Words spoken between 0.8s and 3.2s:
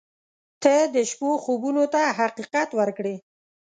د شپو خوبونو ته حقیقت ورکړې.